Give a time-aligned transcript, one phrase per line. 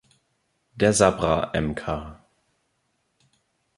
[0.73, 2.17] Der Sabra Mk.